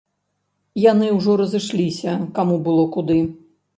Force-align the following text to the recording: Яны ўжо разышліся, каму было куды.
Яны 0.91 1.11
ўжо 1.17 1.35
разышліся, 1.41 2.17
каму 2.39 2.59
было 2.69 2.83
куды. 2.97 3.19